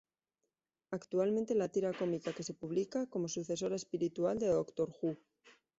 Actualmente 0.89 1.53
la 1.53 1.69
tira 1.71 1.93
cómica 1.93 2.33
que 2.33 2.41
se 2.41 2.55
publica, 2.55 3.05
como 3.07 3.27
sucesora 3.27 3.75
espiritual 3.75 4.39
de 4.39 4.47
Doctor 4.47 4.91
Who? 4.99 5.15